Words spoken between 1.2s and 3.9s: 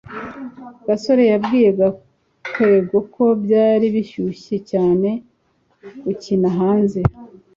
yabwiye gakwego ko byari